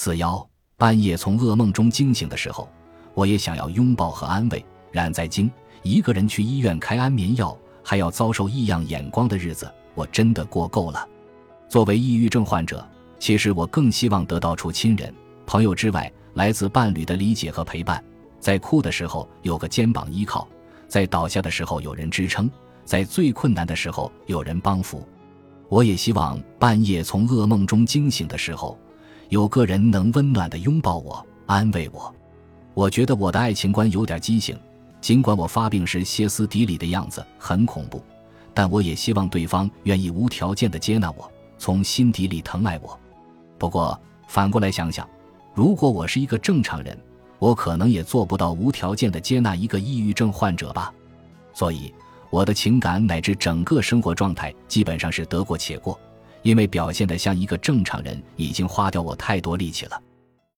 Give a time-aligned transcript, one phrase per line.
[0.00, 2.68] 四幺半夜从噩梦中惊醒的时候，
[3.14, 4.64] 我也想要拥抱和安慰。
[4.92, 5.50] 然在京
[5.82, 11.04] 一个人去医院开安眠药，还要遭受异样眼光的日子，我真的过够了。
[11.68, 12.88] 作为抑郁症患者，
[13.18, 15.12] 其实我更希望得到除亲人、
[15.44, 18.00] 朋友之外，来自伴侣的理解和陪伴。
[18.38, 20.46] 在哭的时候有个肩膀依靠，
[20.86, 22.48] 在倒下的时候有人支撑，
[22.84, 25.04] 在最困难的时候有人帮扶。
[25.68, 28.78] 我也希望半夜从噩梦中惊醒的时候。
[29.28, 32.14] 有个人能温暖的拥抱我，安慰我。
[32.72, 34.58] 我觉得我的爱情观有点畸形，
[35.02, 38.02] 尽管我发病时歇斯底里的样子很恐怖，
[38.54, 42.98] 但我也希望对方愿意无条件的接纳我，从心底里疼爱我。
[43.58, 45.06] 不过反过来想想，
[45.54, 46.98] 如果我是一个正常人，
[47.38, 50.90] 我可能也做不到无条件的接纳一个抑郁症患者吧。
[51.52, 51.92] 所以，
[52.30, 56.00] 我的情感乃至整个生活状态基本上是得过且过。
[56.48, 60.02] 因为表现得像一个正常人，已经花掉我太多力气了。